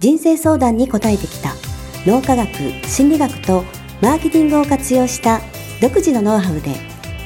[0.00, 1.52] 人生相談に応えてきた
[2.06, 2.48] 脳科学、
[2.88, 3.64] 心理学と
[4.00, 5.42] マーケティングを活用した
[5.82, 6.74] 独自のノウハウで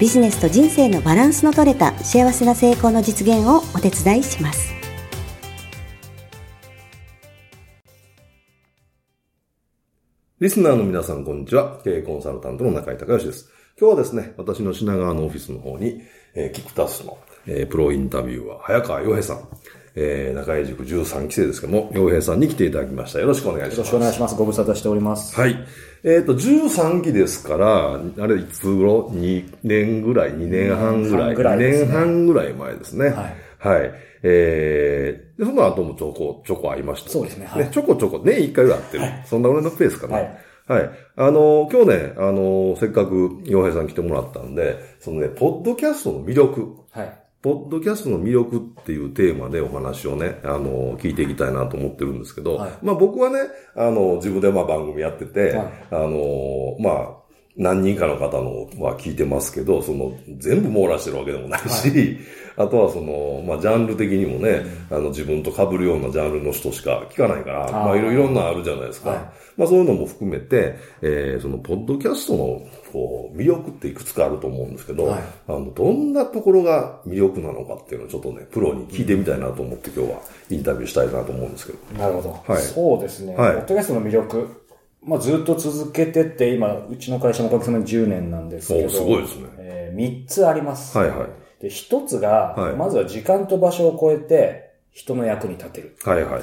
[0.00, 4.74] ビジネスと人生のバランスの取れた幸せな成功の実現をお手伝いします。
[10.40, 11.80] リスナーの皆さん、こんにちは。
[11.84, 13.48] 経営コンサルタントの中井隆義です。
[13.78, 16.02] 今日はですね、私の品川のオフィスの方に、
[16.34, 19.48] えー、キクタスの、えー、プロインタビューは早川洋平さん、
[19.96, 23.20] えー、中井塾13期生ですけども、洋平さんに来ていただきました。
[23.20, 23.76] よろしくお願いします。
[23.76, 24.34] よろしくお願いします。
[24.34, 25.40] ご無沙汰しております。
[25.40, 25.56] はい。
[26.02, 33.08] えっ、ー、と、13期ですから、あれ、いつ頃 ?2 年ぐらい ?2 年半ぐらい ?2 年半ぐらい前ですね。
[33.10, 33.14] はい。
[33.58, 33.92] はい。
[34.24, 37.46] えー、で、その後もちょこちょこ会いました、そうですね。
[37.46, 39.04] はい、ね、ちょこちょこ、年1回は会ってる。
[39.04, 40.16] はい、そんな俺のペースかな。
[40.16, 40.38] はい。
[40.66, 40.90] はい。
[41.16, 46.74] あの、今日ね、あの、せっかく洋平さん来てもらったんで、そのね、ポッドキャストの魅力。
[46.90, 47.23] はい。
[47.44, 53.38] ポッドキャストの魅力っていうテーマでお話をね、あの、聞いていきたいなと思ってるんですけど、はい、まあ僕はね、
[53.76, 57.23] あの、自分でまあ番組やってて、はい、あの、まあ、
[57.56, 62.18] 何人かの方のは聞いてますけど、その、全部網羅してるわけでもないし、はい、
[62.56, 69.10] あとはその、まあ、ジャンル的にもね、うん、あの、自分と被るようなジャンルの人しか聞かないから、まあ、いろいろなあるじゃないですか。
[69.10, 69.18] はい、
[69.56, 80.18] まあ、そういうのも含めて、えー、その、ポッドキャストの、こう、魅力っていくつかあると思うんですけど、はい、あの、どんなところが魅力なのかっていうのをちょっとね、プロに聞いてみたいなと思って今日は
[80.50, 81.98] インタビューしたいなと思うんですけど。
[82.00, 82.52] なるほど。
[82.52, 82.62] はい。
[82.62, 83.36] そうですね。
[83.36, 83.54] はい。
[83.54, 84.63] ポッドキャストの魅力。
[85.04, 88.88] まあ、ずっと続けてて、今、うちの会社もおかげさまで10年なんですけど。
[88.88, 89.48] すごいですね。
[89.58, 90.96] えー、3つあります。
[90.96, 91.62] はいはい。
[91.62, 94.64] で、1つが、はい、まずは時間と場所を超えて、
[94.94, 95.96] 人の役に立てる。
[96.04, 96.42] はいはいはい。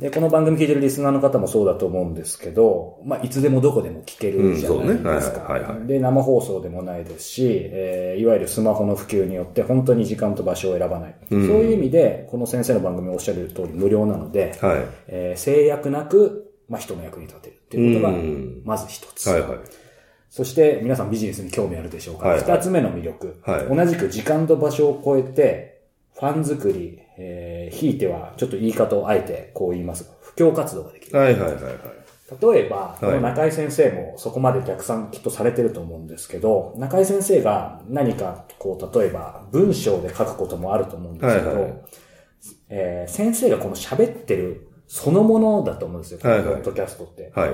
[0.00, 5.42] で、この番組聞いてるリスナーの方もそうだと思うんですけど、まあ、いつでもどこでも聞けるじゃないですか。
[5.42, 11.14] はいはいはい、で、生放送でもないですし、えー、いわゆるスマホの普及によって本当に時間と場所を選ばない。
[11.30, 18.18] うん、そういう意味で、この先生の番組おっしゃる通り無料なので、はい、えー、制約なく、まあ、人の役に立てるっていうことが、
[18.64, 19.28] まず一つ。
[19.28, 19.58] はいはい。
[20.30, 22.22] そして皆さんビジネスに興味あるでしょうか。
[22.22, 23.76] 二、はいはい、つ目の魅力、はい。
[23.76, 25.82] 同じく時間と場所を超えて、
[26.14, 31.18] ファン作り、えー、ひいては、ちょっと言い方をあえてこう言いますが、布教活動ができる。
[31.18, 31.74] はいはいはいはい。
[32.54, 41.74] 例えば、この中井先生もそこまで逆算きっとされてると思うんですけど、中井先生が何かこう、例えば文章で書くこともあると思うんですけど、はいはい、
[42.70, 47.32] えー、先生がこの喋ってるそのものだと思うんですよ、はいはい、ポッドキャストって。
[47.34, 47.50] はい、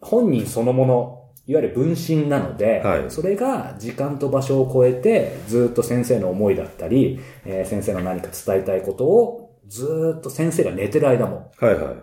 [0.00, 11.94] 本人そのものいわゆる分身なので、はい、それが時間と場所を超えて、ずっと先生の思いだったり、えー、先生の何か伝えたいことを、ずっと先生が寝てる間も、はいはい、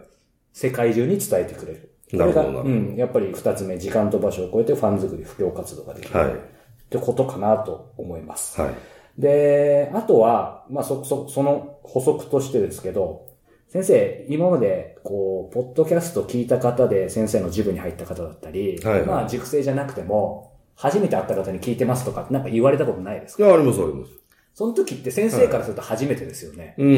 [0.54, 1.98] 世界中に伝えてくれる。
[2.14, 2.96] なるほどうん。
[2.96, 6.18] やっぱり二つ目、時間と場所を超えてファン作り、布教活動ができる。
[6.18, 6.30] はい。
[6.32, 6.36] っ
[6.90, 8.62] てことかなと思います。
[8.62, 8.74] はい。
[9.18, 13.33] で、あとは、まあ、そ、そ、その補足としてですけど、
[13.74, 23.46] 先生、今まで、こう、ポッドキャスト聞いた方で先生のジムに入った方だったり、はいはい、まあ、熟成じゃなくても、初めて会った方に聞いてますとか、なんか言われたことないですか？
[23.46, 24.12] いや、あります、あります。
[24.54, 26.76] その時って先生からすると初めてですよね。
[26.78, 26.90] はい、う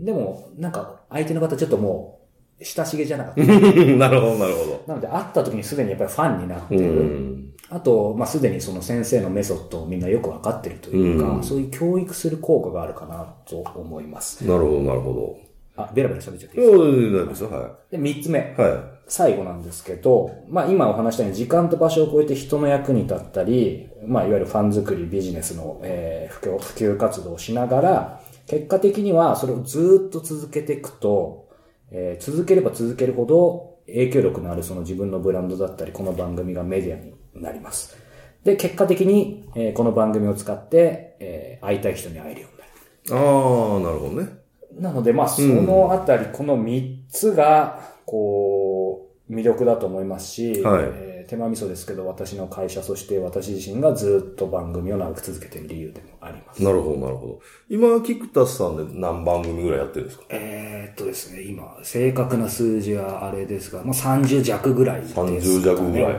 [0.00, 0.04] ん。
[0.04, 2.18] でも、なんか、相手の方ちょっとも
[2.58, 3.40] う、親しげじゃなかった。
[3.46, 4.82] なるほど、なるほど。
[4.88, 7.36] なので、会った時にすでにやっぱりファンになってる。
[7.68, 14.44] あと、まあ、すでにその先生のメソッドをみんなよくわかってるというか、そういう教育する効果があるかなと思います。
[14.44, 15.49] なるほど、なるほど。
[15.76, 17.56] あ、ベラベラ喋っちゃっていいですか？
[17.56, 17.92] はい。
[17.92, 18.54] で、三つ目。
[18.58, 19.00] はい。
[19.06, 31.48] 最後なんですけど、まあ今お話したように時間と場所を超えて人の役に立ったり、まあいわゆるファン作り、ビジネスの、えー、普及、普及活動をしながら、結果的にはそれをずっと続けていくと、
[31.90, 37.96] えー、続ければ続けるほど影響力のあるその自分のブランドだったり、この番組がメディアになります。
[38.44, 43.26] で、結果的に、えー、この番組を使って、えー、会いたい人に会えるようになる。
[43.26, 44.39] ああ、なるほどね。
[44.78, 56.62] なので、まあ、そのあたり、この3つが、こう、魅力だと思いますし、はい、えー、手間味噌ですけど、私の会社、そして私自身がずっと番組を長く続けている理由でもあります。
[56.64, 57.40] なるほど、なるほど。
[57.68, 60.24] 今、キクタスさんで何番組ぐらいやってるんですか？
[60.30, 65.22] えー、っとですね、今、正確な数字はあれですが、まあ、30弱ぐらいです、ね。
[65.22, 66.12] 30弱ぐらい。
[66.12, 66.18] は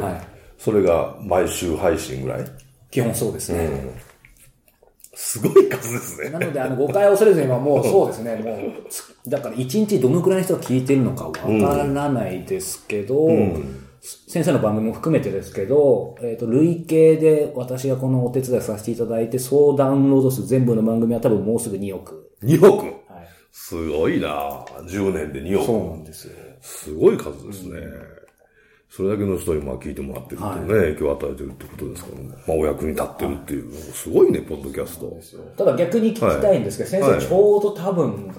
[0.00, 0.20] はい。
[0.58, 2.44] それが毎週配信ぐらい？
[2.92, 3.64] 基本そうですね。
[3.64, 3.90] うん
[5.14, 6.30] すごい数ですね。
[6.30, 13.78] なので、あの、誤解を恐れずにはもうそうですね、もう、だから一日どのくらいの人が聞いてるのかわからないですけど、うんうん
[14.26, 22.32] 先生の番組も含めてですけど、えっ、ー、と、累計で私がこのお手伝いさせていただいて、総ダウンロード数全部の番組は多分もうすぐ2億。
[22.42, 22.84] 2億？
[22.84, 22.94] はい。
[23.52, 25.66] すごいな10年で2億。
[25.66, 26.34] そうなんですよ。
[26.60, 27.78] すごい数ですね。
[27.78, 28.21] うん
[28.94, 32.28] それだけの人にまあ聞いてもらってるってね、はい、影響を与えてるってことですからね。
[32.46, 35.18] まあお役に立ってるっていう、すごいね、ポッドキャスト。
[35.56, 38.30] ただ逆に聞きたいんですけど、はい、先生ちょうど多分、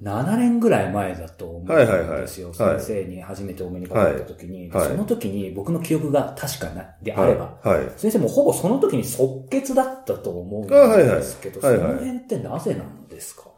[0.00, 2.54] 7年ぐらい前だと思うんですよ。
[2.54, 7.58] 先生に初めてお目にかかった時に、その時に僕の記憶が確かな、であれば、
[7.96, 13.48] 先生もほぼその時に即決だったと思うんですけど、その辺ってなぜなんですか？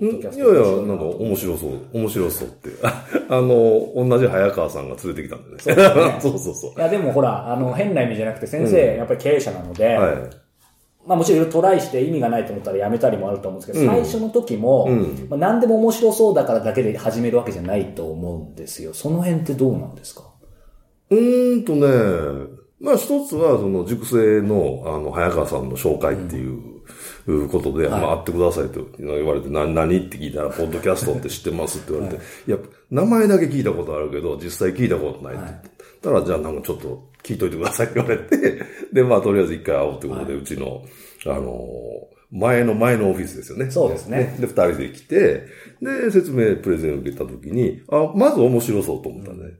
[0.00, 0.44] いやいや、
[0.86, 2.70] なんか面白そう、面白そうって。
[3.28, 5.58] あの、同じ早川さんが連れてきたんでね。
[5.58, 6.16] そうね。
[6.20, 6.70] そうそうそう。
[6.78, 10.16] いや、でもほら、あの、変な意味じゃなくて、先生、うん、やっぱり経営者なので、はい、
[11.06, 18.92] まあもちろんトライして意味がないと思ったらやめたりもあると思うんですけど、うん、最初の時も、うん、まあ、何でも面白そうだからだけで始めるわけじゃないと思うんですよ。
[18.92, 20.24] その辺ってどうなんですか？
[21.10, 21.86] うーんとね、
[22.80, 26.60] まあ一つはその熟成のあの早川さんの紹介っていう、
[27.32, 32.58] いうことで、はい、まあ会ってくださいと言われて、何、何って聞いたら、ポッドキャストって知ってますって言われて、はい、いや、
[32.90, 35.44] 名前だけ聞いたことあるけど、実際聞いたことないって。
[35.44, 35.60] はい、
[36.02, 38.62] たら、じゃあなんかちょっと聞いといてくださいって言われて、
[38.92, 40.84] で、まあとりあえず一回会おうってことで、うちの、
[41.26, 41.58] あの
[42.30, 43.70] 前の前のオフィスですよね。
[43.70, 44.36] そうですね。
[44.38, 45.42] で、二人で来て、
[45.80, 49.54] で、説明プレゼンを受けたときに、あ、まず面白そうと思ったね。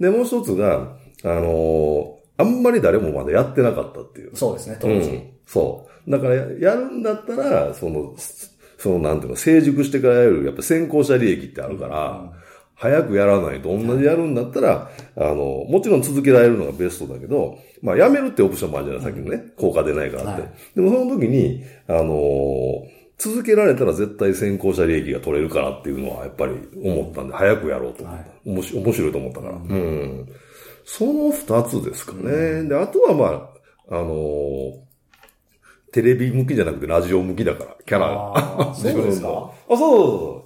[0.00, 4.30] で、もう一つが、あのあんまり誰もまだやってなかったっていう。
[4.34, 4.94] そうですね、当時。
[4.94, 5.87] うん、そう。
[6.08, 8.14] だから、やるんだったら、その、
[8.78, 12.38] その、なんていうの、成熟してからやる、やっぱ先行者利益ってあるから、うん
[12.78, 20.42] 早くやらないと同じやるんだったら、あの、もちろん続けられるのがベストだけど、まあ、やめるってオプションもあるじゃない、さっきのね、効果出ないからって。
[20.42, 22.82] はい、でもその時に、あのー、
[23.18, 28.22] 続けられたら絶対先行者利益が取れるからっていうのはやっぱり思ったんで、早くやろうと思った。
[28.22, 29.54] はい、面白いと思ったから。
[29.54, 30.28] うん、うん
[30.90, 32.62] その二つですかね。
[32.62, 33.50] で、あとはま
[33.90, 34.87] あ、あのー、
[35.92, 38.74] テレビ向きじゃなくてラジオ向きだから、キャラが。
[38.74, 39.28] そうですか？
[39.70, 40.44] あ、そうそうそ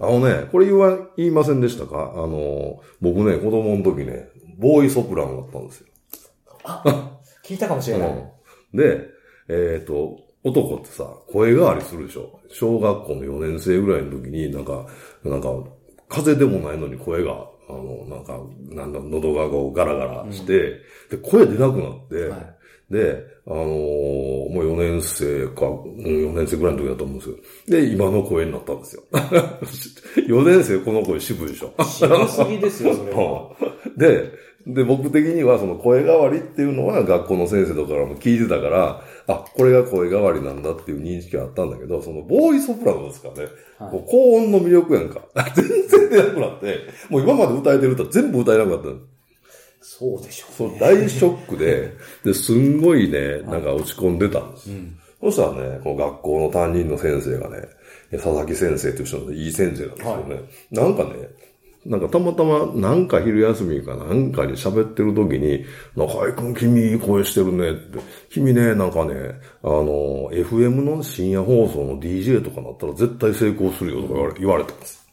[0.00, 0.06] う。
[0.06, 2.12] あのね、これ言わ、言いませんでしたか？
[2.14, 4.28] あのー、僕ね、子供の時ね、
[4.58, 5.86] ボーイソプラノだったんですよ。
[6.64, 8.08] あ、聞いたかもしれない。
[8.12, 9.08] うん、で、
[9.48, 12.40] えっ、ー、と、男ってさ、声変わりするでしょ？
[12.48, 14.86] 小学校の4年生ぐらいの時に、なんか、
[15.24, 15.48] なんか、
[16.08, 18.38] 風邪でもないのに声があの、なんか、
[18.68, 20.52] なんだ、喉がこうガラガラして、
[21.10, 22.53] うん、で、声出なくなって、はい、
[22.90, 27.36] で、あのー、もう4年生か、4年生ぐらいの時だと思うんですよ。
[27.66, 29.02] で、今の声になったんですよ。
[30.28, 31.72] 4年生この声渋いでしょ。
[31.82, 33.50] 渋すぎですよ、それは。
[33.96, 34.32] で、
[34.66, 43.48] で、僕的にはその声変わりっていうのは学校の先生とかからも聞いてたから、あ、これが声変わりなんだっていう認識があったんだけど、そのボーイソプラノですからね、
[43.78, 45.20] はい、高音の魅力やんか。
[45.54, 46.78] 全然出なくなって、
[47.10, 48.88] もう今まで歌えてる歌全部歌えなくなった。
[49.98, 51.92] そうでしょう、ね、そう、大ショックで、
[52.24, 54.70] で、すんごいね、なんか落ち込んでたんです。
[54.70, 57.68] はいうん、そしたらね、この学校の担任の先生がね、
[58.10, 60.34] 佐々木先生という人のいい先生なんですよね。
[60.34, 61.10] はい、なんかね、
[61.86, 65.64] なんかたまたまなんか昼休みかなんかに喋ってる時に、
[65.94, 67.98] 中井くん君いい声してるねって。
[68.30, 69.14] 君ね、なんかね、
[69.62, 75.03] あの、FM の深夜放送の DJ とかなったら絶対成功するよとか言われ言われたんです。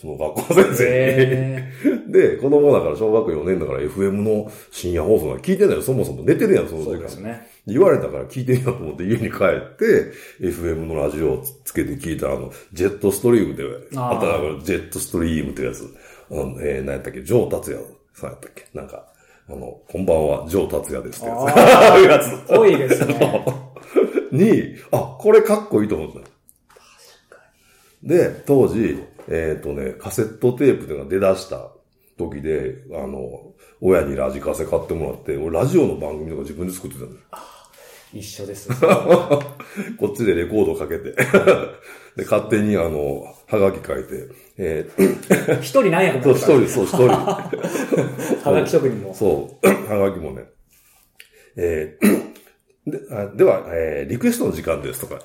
[0.00, 1.62] その学校先生
[2.06, 2.12] に。
[2.12, 5.82] で、子供だから小学校4年だから FM の深夜放送が聞いてないよ。
[5.82, 6.92] そもそも寝てるやん、その時間。
[6.92, 7.48] そうですね。
[7.66, 15.94] 言われたから聞いてみようと思って家に帰って、FM のラジオをつけて聞いたら、あの、ジェットストリームって、あったらジェットストリームってやつ。
[16.30, 17.82] あの、えー、何やったっけ、ジョー達也
[18.14, 18.66] さんやったっけ？
[18.72, 19.04] なんか、
[19.50, 21.36] あの、こんばんは、ジョー達也ですってや
[22.18, 22.30] つ。
[22.30, 22.48] やつ。
[22.56, 23.44] 多いですね。
[24.32, 26.20] に、あ、これかっこいいと思った。
[28.02, 28.98] で、当時、
[29.30, 31.70] えっ、ー、とね、カセットテープっていうのが出だした
[32.18, 37.10] 時で、あの、親にラジカセ買ってもらって、俺ラジオの番組とか自分で作ってたの。
[38.12, 38.68] 一緒です。
[39.96, 41.12] こっちでレコードかけて
[42.16, 47.08] で、勝手にあの、はがき書いて、えー、 一人何やそう、一人、そう、一人。
[47.08, 47.50] は
[48.44, 49.14] がき職人も。
[49.14, 50.44] そう、 はがきもね。
[51.56, 55.20] えー、であでは、えー、リクエストの時間ですとか。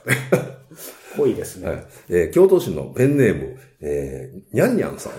[1.18, 1.68] 濃いですね。
[1.68, 5.14] はい、えー、京都市のペンネーム、えー、にゃんにゃんさん。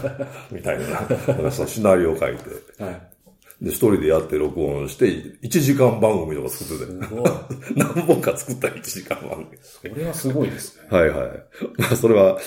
[0.54, 2.82] みたいな、そのシナリオを書いて。
[2.82, 3.18] はい
[3.60, 5.06] で、一人でやって録音して、
[5.42, 6.92] 1時間番組とか作ってて。
[7.74, 9.46] 何本か作った1時間番組。
[9.60, 10.96] それはすごいですね。
[10.96, 11.28] はいはい。
[11.76, 12.38] まあ、それは、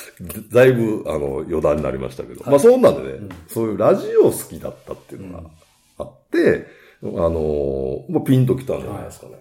[0.54, 2.42] だいぶ、あの、余談になりましたけど。
[2.42, 5.50] はい、まあ、そんなんでね、うん、そういうラジオ好きだったっていうのが
[5.98, 6.68] あって、
[7.02, 9.34] うん、あの、まあ、ピンときたんじゃないですかね。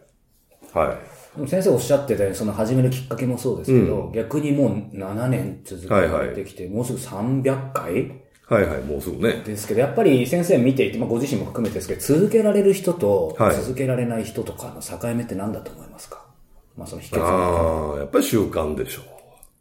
[0.73, 1.20] はい。
[1.47, 8.21] 先生おっしゃってたように、その始めるきっかけもそうですけど、うん、逆にもう7年続けてきて、はいはい、もうすぐ300回？
[8.49, 9.43] はいはい、もうすぐね。
[9.45, 16.27] ですけど、やっぱり先生見ていて、まあ、ご自身も含めてですけど、続けられる人と、続けられない人とかの境目って何だと思いますか？
[16.77, 19.05] まあ、その秘訣ああ、やっぱり習慣でしょう。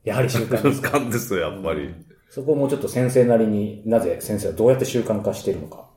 [0.06, 0.82] やはり習慣です。
[0.82, 1.94] 習慣ですよ、やっぱり。
[2.32, 5.89] そこをもうちょっと先生なりになぜ先生はどうやって習慣化しているのか。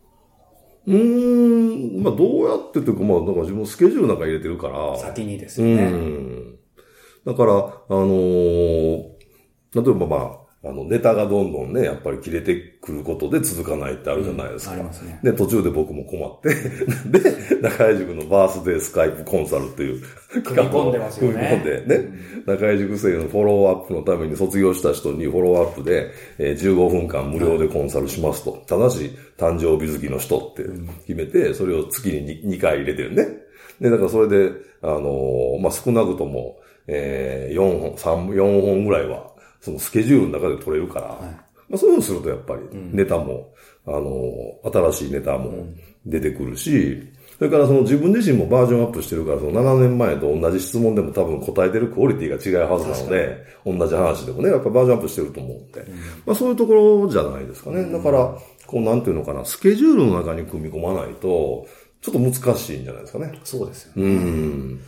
[0.86, 4.96] うーん、まあどうやってというか、まあなんか自分スケジュールなんか入れてるから。
[4.98, 5.84] 先にですよね。
[5.84, 6.58] うん。
[7.24, 7.58] だから、あ
[7.90, 9.12] のー、
[9.74, 14.74] 例えばまあ、あの、ネタがどんどんね、やっぱり切れてくることで続かないってあるじゃないですか。
[14.74, 15.18] うん、ありますね。
[15.20, 16.54] で、途中で僕も困って
[17.18, 20.00] で、中井塾のバースデースカイプコンサルっていう
[20.44, 21.34] 企画を組み込んでますよね。
[21.34, 22.08] 組み込んでね、
[22.46, 28.62] うん、中井塾生のフォローアップのために卒業した人にフォローアップで、えー、15分間無料でコンサルしますと。
[28.68, 30.62] ただし、誕生日月の人って
[31.08, 33.26] 決めて、それを月に 2, 2回入れてるね。
[33.80, 39.31] で、だからそれで、あのー、まあ、少なくとも、えー、4本、3、4本ぐらいは、
[39.62, 43.54] そのスケジュールの中で取れるから、はい、まあ、そういうふうにするとやっぱりネタも、
[43.86, 45.66] うん、あの、新しいネタも
[46.04, 47.00] 出てくるし、
[47.38, 57.90] それからその自分自身もバージョンアップしてるから、その7年前と同じ質問でも多分答えてるクオリティが違うはずなので、同じ話でもね、やっぱバージョンアップしてると思うんで、うん、まあそういうところじゃないですかね。
[57.90, 61.66] だから、こうなんていうのかな、スケジュールの中に組み込まないと、
[62.00, 63.32] ちょっと難しいんじゃないですかね。
[63.44, 64.02] そうですよね。
[64.02, 64.80] うん。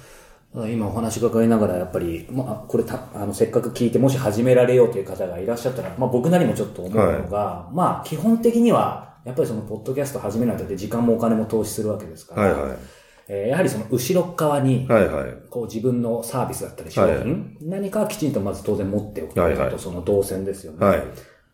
[0.54, 12.78] 今お話伺いながら、やっぱり、まあ、これた、あの、せっかく聞いて、もし始められようという方がいらっしゃったら、まあ、僕なりもちょっと思うのが、はい、まあ、基本的には、やっぱりその、ポッドキャスト始めないとって時間もお金も投資するわけですから、はいはい、
[13.26, 17.18] えー、やはりその、後ろ側に、はいはい、こう、自分のサービスだったり商品、はい。
[17.22, 17.32] はい、
[17.62, 20.86] 何かきちんとまず当然持っておくというと、その動線ですよね。
[20.86, 21.02] はい、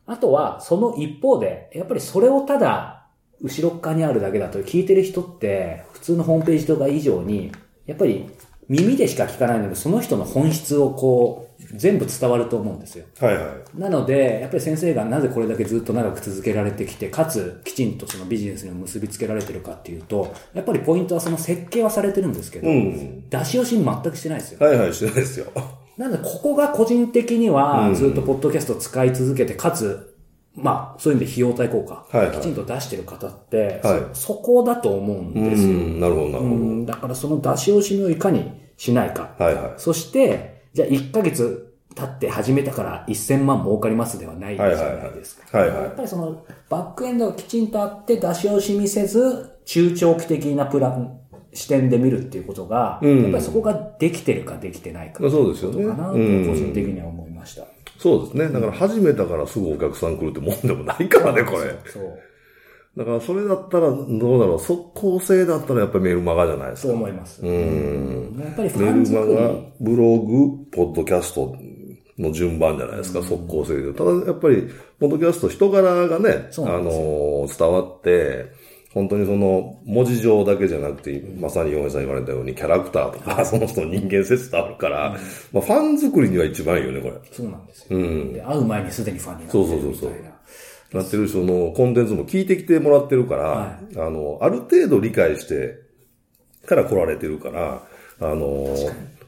[0.09, 3.07] あとは、その一方で、やっぱりそれをただ、
[3.41, 7.51] 後ろ側にあるだけだと、聞いてる人って、普通のホームページとか以上に、
[7.87, 8.29] やっぱり
[8.71, 13.05] 耳でしか聞かないので、その人の本質をこう、全部伝わると思うんですよ。
[13.19, 13.43] はいは
[13.77, 13.79] い。
[13.79, 24.65] なので、やっぱり先生がなぜこれだけずっと長く続けられてきて、かつきちんとそのビジネスに結びつけられてるかっていうと、やっぱりポイントはその設計はされてるんですけど、うん、出し惜しみ全くしてないですよ。
[24.65, 25.47] はいはい、してないですよ。
[25.97, 30.10] なので、ここが個人的にはずっとポッドキャストを使い続けて、かつ
[30.55, 35.69] まあ、そういう意味で費用対効果、はいはい、きちんと出してる方って、はいそ、そこだと思うんですよ。
[36.01, 36.87] なるほど、なるほど。
[36.87, 39.35] だからその出し惜しみをいかにしないか。
[39.39, 45.59] はいはい、そして、じゃあ1ヶ月経って始めたから1000万儲かりますではないじゃないですか。
[45.59, 51.19] はいはいはい、やっぱりそのバックエンドがきちんとあって出し惜しみせず、中長期的なプラン、
[51.53, 55.19] 視点で見るっていうことが、うん、やっぱりそこができてるかできてないか。
[55.31, 55.85] そうですよね。
[55.85, 57.65] かなと個人的には思いました。
[58.01, 58.49] そうですね。
[58.49, 61.79] だから始めたからすぐお客さん来るってもんでもないからね、これ。
[61.85, 62.19] そう。
[62.97, 66.89] だからそれだったら、どうだろう、即効性だったらやっぱりメルマガじゃないですか。
[66.89, 67.43] そう思います。
[67.43, 68.41] うん。
[68.43, 71.55] やっぱりメルマガ、ブログ、ポッドキャスト
[72.19, 73.93] の順番じゃないですか、即効性で。
[73.93, 74.67] ただやっぱり、
[74.99, 78.47] ポッドキャスト人柄がね、あの、伝わって、
[78.93, 85.17] 本当にその、文字上だけじゃなくて、まさに嫁さん言われたように、キャラクターとか、その人の人間性伝わるから、
[85.53, 87.15] まあ、ファン作りには一番いいよね、これ。
[87.31, 87.99] そうなんですよ。
[87.99, 88.33] うん。
[88.33, 89.83] で、会う前にすでにファンになってるみたいな。
[89.85, 90.31] そうそうそうそう。
[90.93, 95.79] なってる人のコンテンツも聞いてきてもらってるから、はい、あの、ある程度理解して
[96.67, 97.83] から来られてるから、
[98.21, 98.75] あの、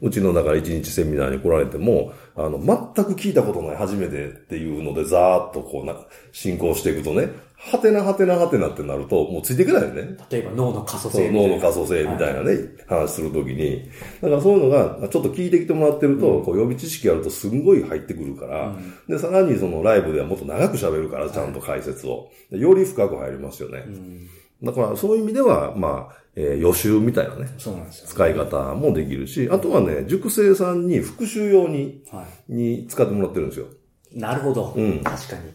[0.01, 5.95] うちの中一日セミナーに来られても、あの、全く聞いたことない初めてっていうので、ざーっとこうな、
[6.31, 7.29] 進行していくとね、
[7.71, 10.17] はてなはてなはてなってなると、もうついていけないよね。
[10.29, 12.51] 例えば脳の可塑性脳の可塑性みたいなね、
[12.87, 13.89] はい、話するときに。
[14.21, 22.29] だからそういうのが、ちょっと聞いてきてもらってると、うん、こう予備知識あるとすんごい入ってくるから、うん、で、さらにそのライブではもっと長く喋るから、ちゃんと解説を。
[22.51, 23.83] より深く入りますよね。
[23.87, 24.27] うん
[24.63, 27.53] だからそういう意味では、まあ、えー、予習みたいなね。
[27.57, 33.67] そうなんですよ、ね、使い方もできるし、あとはね、塾生さんに復習用に、はい、に使ってもらってるんですよ。
[34.13, 34.73] なるほど。
[34.75, 35.03] うん。
[35.03, 35.51] 確かに。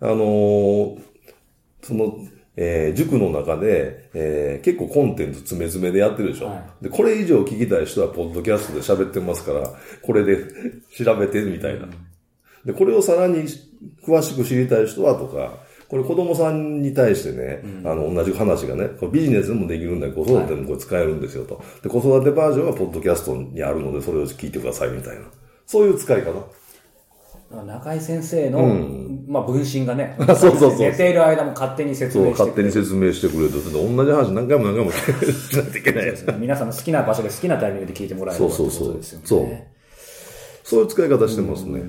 [0.00, 1.02] あのー、
[1.82, 2.18] その、
[2.56, 10.38] えー、塾の中で、えー、結構コンテンツ詰め詰めでやってるでしょ、はい、で、これ以上聞きたい人はポッドキャストで喋ってますから、これで
[10.96, 11.88] 調べてみたいな。
[12.64, 13.44] で、これをさらに
[14.04, 15.58] 詳しく知りたい人はとか、
[15.88, 21.62] これ子供さんに対してね、うん、あの、同じ話がね、ビジネスでもできるんだけど、子育てでもこれ使えるんですよと。
[21.82, 25.22] で、子育てバージョンはポッドキャストにあるので、それを聞いてくださいみたいな。
[25.64, 26.44] そういう使い方。
[27.64, 30.78] 中井先生の、うん、まあ、分身がね、 そうそうそう。
[30.78, 32.48] 寝ている間も勝手に説明してくれる。
[32.48, 36.36] 勝手に説明してくれると、同じ話何回も何回も聞かないといけないですね。
[36.38, 39.00] 皆さんの好きな場所で好きなタイミングで聞いてもらえるそうそうそう。
[39.24, 39.46] そう。
[40.64, 41.82] そういう使い方してますね。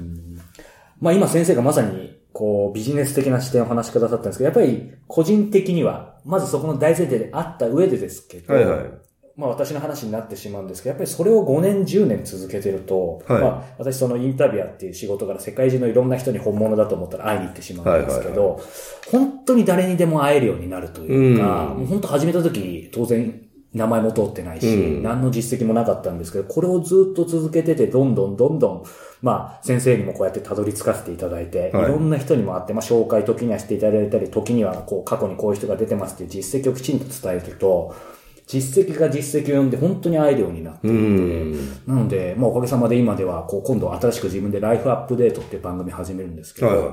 [0.99, 8.91] まあ今先生がまさにこう、ビジネス的な視点を話しくださったんですけど、やっぱり個人的には、まずそこの大前提であった上でですけど、はいはい、
[9.39, 18.63] まあ私の話になってしまうんですけど、やっぱりそれを5年、10年続けてると、はい、まあ私そのインタビュアーっていう仕事から世界中のいろんな人に本物だと思ったら会いに行ってしまうんですけど、はいはいはい、
[19.11, 23.41] 本当に誰にでも会えるようになるというか、うん、もう本当始めた時当然
[23.73, 28.83] 名前も通ってないし、うん、何の実績もなかったんですけど、これをずっと続けてて、どんどんどんどん、
[29.21, 37.93] まあ、先生にもこうやってたどり着かせていただいて、はい、いろんな人にも会って、まあ、紹介時にはしていただいたり、時には、こう、過去にこういう人が出てますっていう実績をきちんと伝えてると、
[38.49, 40.95] 実績が実績を読んで本当に会えるようになっていて、
[41.85, 46.89] なので、まあおかげさまで今では、こう今度新しく自分でライフアップデートっていう番組始めるんですけど、はいはい、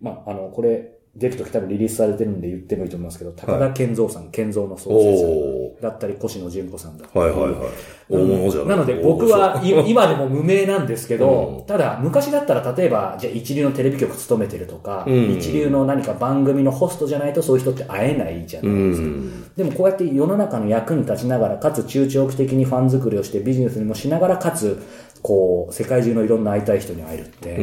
[0.00, 7.20] まああの、これ、出るとき多分リリースされてるんで言ってもいいと思いますけど、高田健三さん、はい、健三の創設者だったり、越野純子さんだったり。
[7.20, 7.70] はいはいはい。
[8.08, 19.06] 大物じゃないなので僕は今でも無名なんですけど、うん、ただ昔だったら例えば、じゃあ一流のテレビ局勤めてるとか、うん、一流の何か番組のホストじゃないとそういう人って会えないじゃないですか。
[19.06, 24.80] うん、でもこうやって世の中の役に立ちながら、かつ中長期的にファン作りをしてビジネスにもしながら、かつ、
[25.22, 27.56] こう、世界中のいろんな会いたい人に会えるって、、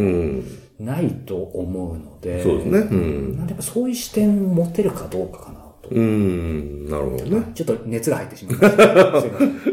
[0.80, 2.80] ないと思うので、そうですね。
[2.80, 3.38] うん。
[3.38, 5.90] なんでやっぱそういう視点を持てるかどうかかなと。
[5.90, 7.52] うん、なるほどね。
[7.56, 8.84] ちょっと熱が入ってしまいました。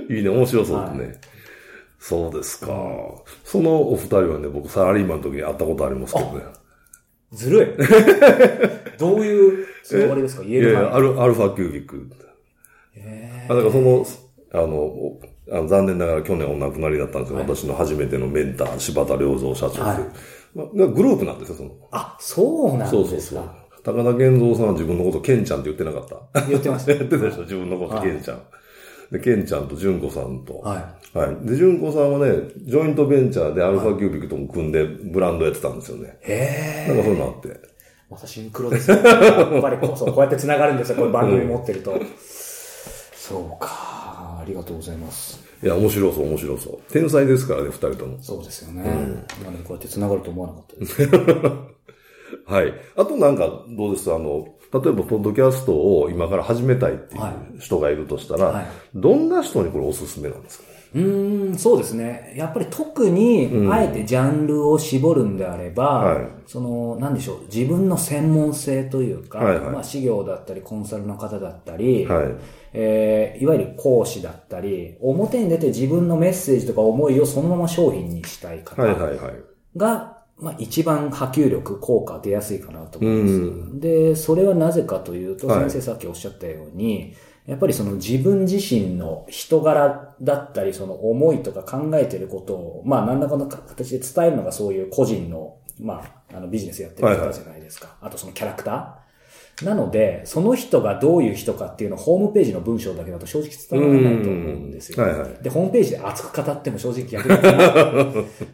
[0.15, 1.05] いいね、面白そうですね。
[1.07, 1.19] はい、
[1.99, 2.67] そうですか。
[3.45, 6.43] そのお二人はね、僕サラリーマンの時に会ったことありますけどね。
[7.33, 8.97] ずるい。
[8.99, 10.43] どういうつながりですか？
[10.45, 12.09] 言えるいやアルアルファキュービック。
[12.97, 14.07] えー、だからその、
[14.53, 15.19] あの、
[15.51, 19.99] あの残念ながら去年お亡くなりだったんですけど、はい、私の初めてのメンター、柴田良三社長はい
[20.55, 21.71] まあ、グループなんですよ、その。
[21.91, 22.97] あ、そうなんですか。
[22.97, 23.51] そうそうそう。
[23.85, 26.95] 高田健三さんは自分のことケンちゃんって言ってなかった言ってました。
[26.95, 28.43] 言ってたでしょ、自分のこと、ケンちゃん。
[29.13, 30.59] で、ケンちゃんと純子さんと。
[30.61, 31.19] はい。
[31.19, 31.47] はい。
[31.47, 36.17] で、純子さんはね、ジョイントベンチャーでアルファキュービックとも組んでブランドやってたんですよね。
[36.23, 36.89] へえ。
[36.89, 37.61] なんかそういうのあって。
[38.11, 39.03] またシンクロですね。
[39.05, 41.93] やっぱりこう、そう、こうやって繋がるんですよ、こういう番組持ってると。
[41.93, 42.01] うん、
[43.15, 43.84] そうか。
[44.45, 45.43] ありがとうございます。
[45.63, 46.93] いや、面白そう、面白そう。
[46.93, 48.19] 天才ですからね、二人とも。
[48.23, 48.83] そうですよね。
[48.83, 51.09] うん、今ね、こうやって繋がると思わなかったです。
[52.47, 52.75] はい。
[52.97, 54.13] あとなんか、どうです？
[54.13, 60.65] あの、例えば、ポッドキャストを今から始めたいっていう人がいるとしたら、はい、どんな人にこれおすすめなんですか？
[60.95, 62.33] うん、そうですね。
[62.37, 72.27] やっぱり特に、あえてジャンルを絞るんであれば、うん、その、なんでしょう、自分の専門性というか、はいはい、まあ、事業だったり、コンサルの方だったり、はい。
[72.75, 79.35] えー、いわゆる講師だったり、表に出て自分のメッセージとか思いをそのまま商品にしたい方が、はいはいはい、
[80.37, 83.33] まあ一番波及力、効果出やすいかなと思います。
[83.33, 83.37] う
[83.77, 87.15] ん、で、それはなぜかというと、先生さっきおっしゃったように、はい、
[87.47, 96.03] やっぱりその自分自身の人柄だったり、その思いとか考えてることを、まあ何らかの形で伝えるのがそういう個人の、ま
[96.33, 97.87] あ、あのビジネスやってる方じゃないですか。
[97.87, 99.04] はいはい、あとそのキャラクター。
[99.63, 105.03] なので、その人がどういう人かっていうのをホームページの文章だけだと正直伝わらないと思うんですよ。
[105.03, 107.43] はいはい、で、ホームページで熱く語っても正直役立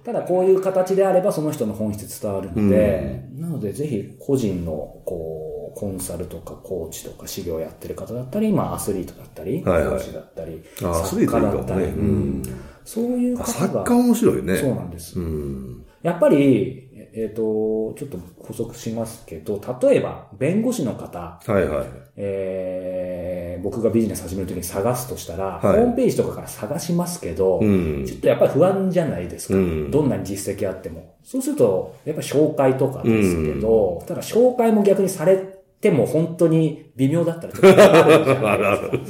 [0.04, 12.42] た だこういう形であればその人の本質伝わるので、なのでぜひ個人のこう、コンサルとかコーチとか修行やってる方だったり、まあアスリートだったり、はいはい、講師だったり、作家だったり、うん、
[12.84, 13.48] そういう方が。
[13.48, 14.56] 作家面白いね。
[14.56, 15.18] そうなんです。
[15.18, 21.87] うん、やっぱり、えっ、ー、と、ちょっと補足しますけど、例えば、弁護士の方、はいはい。
[22.16, 29.55] えー、僕がビジネス始めるときに探すとしたら、はい、ホームページとかから探しますけど、うん、ちょっとやっぱり不安じゃないですか。
[29.55, 31.14] うん、どんなに実績あっても。
[31.25, 39.01] そうすると、やっぱり紹介とかですけど、うん、ただ紹介も逆にされでも本当に微妙だったらちょっとある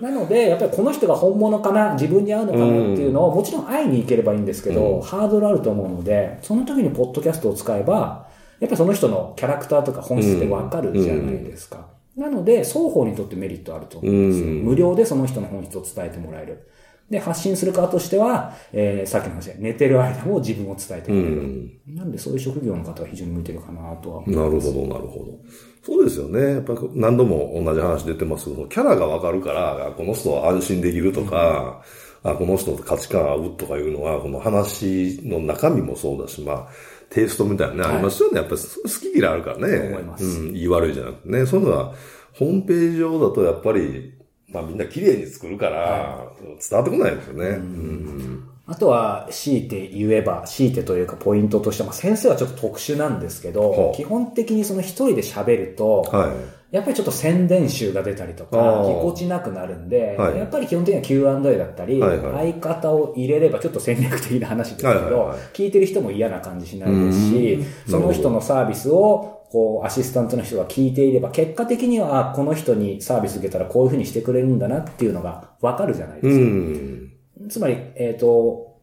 [0.00, 8.26] なので、やっぱりこの人が本物かな、自分に合うのかなっていうのを、もちろん会いに行ければいいんですけど、うん、ハードルあると思うので、その時にポッドキャストを使えば、
[8.58, 11.88] やっぱりその人のキャラクターとか本質ってわかるじゃないですか。
[12.16, 14.46] うん、なので、双方にとってメリットあると思うんですよ。
[14.46, 16.66] 無料でその人の本質を伝えてもらえる。
[17.10, 21.26] で、発信する側としては、えー、さっきの話で寝てる間も自分を伝えてくれる。
[21.26, 24.36] うん、なんでそういう職業の方は非常に向いてるかなとは思います。
[24.36, 25.38] なるほど、なるほど。
[25.84, 26.54] そうですよね。
[26.54, 31.82] やっぱ何度も同じ話出てますけど、キャラがわかるから、この人は安心できるとか、
[32.24, 36.68] うん、あこの人と価値観合うとかいうのは、この話の中身もそうだし、まあ、
[37.10, 38.38] テイストみたいなね、はい、ありますよね。
[38.38, 39.88] やっぱり好き嫌いあるからね。
[39.88, 40.24] 思います。
[40.24, 41.44] うん、言い悪いじゃなくてね。
[41.44, 41.94] そういうのは、
[42.32, 44.14] ホームページ上だとやっぱり、
[44.48, 47.46] まあみんな綺麗に作るから、伝わってこないですよね。
[47.48, 76.44] うんあとは、強いて言えば、強いてというかポイントとしては、まあ、先生はちょっと特殊なんですけど、基本的にその一人で喋ると、はい、やっぱりちょっと宣伝集が出たりとか、ぎこちなくなるんで、はい、やっぱり基本的には Q&A だったり、相方を入れればちょっと戦略的な話ですけど、聞いてる人も嫌な感じしないですし、その人のサービスをこう、アシスタントの人が聞いていれば、結果的には、この人にサービス受けたらこういうふうにしてくれるんだなっていうのがわかるじゃないですか。
[77.48, 78.78] つまり、えっ、ー、と、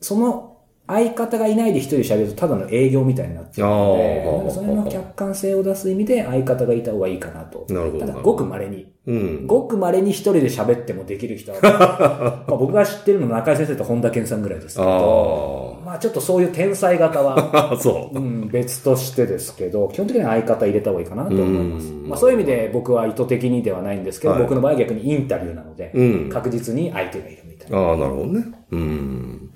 [0.00, 0.48] その
[0.88, 7.66] 相方がいないで一人喋るとただの営業みたいになっちゃうので、それの客観性を出す意味で相方がいた方がいいかなと。
[7.68, 8.06] なるほど。
[8.06, 8.90] ただ、ごく稀に。
[9.06, 11.58] うん、ごく稀に一人で喋ってもできる人は、
[12.48, 21.92] まあ僕が知ってるの中井先生と本田健さんぐらいですけど、まあちょっとそういう天才型は、 そう、うん、別としてですけど、基本的には相方入れた方がいいかなと思います。
[22.06, 27.47] まあそういう意味で僕は意図的にではないんですけど、はい、僕の場合は逆にインタビューなので、うん、確実に相手がいる。
[27.70, 28.44] ああ、なるほどね。
[28.70, 29.50] うん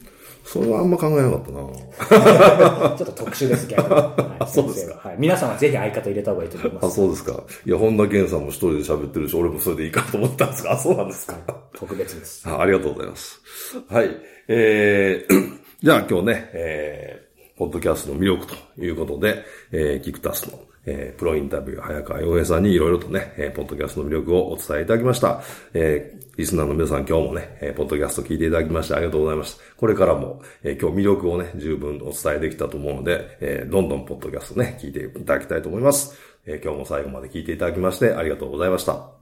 [0.44, 3.83] それはあんま考えなかったな ちょっと特殊ですけど。
[3.88, 5.09] はい、そうですか。
[5.09, 5.16] はい。
[5.18, 6.87] 皆さんはぜひ相方入れた方がいいと思います。
[6.87, 7.44] あ、そうですか。
[7.64, 11.37] いや、本田健さんも一人で喋ってるし、俺もそれでいいかと思ったんですが、あ、そうなんですか。
[11.75, 12.46] 特別です。
[12.46, 13.40] あありがとうございます。
[13.88, 14.11] はい。
[14.48, 25.42] えー、 じゃあ今日ね、えー、ポッドキャストの魅力ということで、えー、キクタスのえー、プロインタビュー、早川洋平さんにいろいろとね、えー、ポッドキャストの魅力をお伝えいただきました。
[25.75, 29.62] えー、リスナーの皆さん今日もね、えー、ポッドキャスト聞いていただきましてありがとうございました。
[29.77, 36.18] これからも、えー、今日魅力をね、十分お伝えできたと思うので、えー、どんどんポッドキャストね、聞いていただきたいと思います。
[36.47, 39.21] えー、今日も最後まで聞いていただきましてありがとうございました。